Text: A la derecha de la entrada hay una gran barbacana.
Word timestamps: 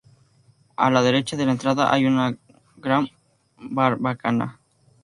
A 0.85 0.89
la 0.89 1.03
derecha 1.03 1.37
de 1.37 1.45
la 1.45 1.51
entrada 1.51 1.93
hay 1.93 2.07
una 2.07 2.35
gran 2.77 3.07
barbacana. 3.59 4.59